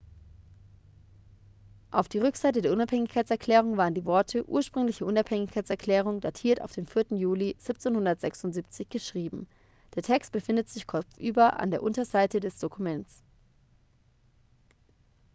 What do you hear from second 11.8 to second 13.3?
unterseite des dokuments